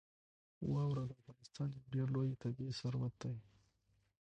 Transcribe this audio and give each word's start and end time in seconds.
واوره 0.73 1.03
د 1.07 1.11
افغانستان 1.19 1.67
یو 1.77 1.85
ډېر 1.93 2.07
لوی 2.15 2.31
طبعي 2.41 2.69
ثروت 2.79 3.13
دی. 3.21 3.35